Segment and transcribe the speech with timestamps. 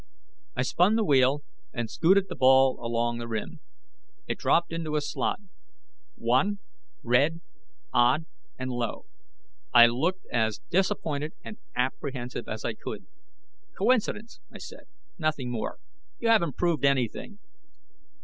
[0.55, 3.59] I spun the wheel and scooted the ball along the rim.
[4.25, 5.39] It dropped into a slot.
[6.15, 6.57] One,
[7.03, 7.41] Red,
[7.93, 8.25] Odd,
[8.57, 9.05] and Low.
[9.71, 13.05] I looked as disappointed and apprehensive as I could.
[13.77, 14.85] "Co incidence," I said.
[15.19, 15.77] "Nothing more.
[16.17, 17.37] You haven't proved anything."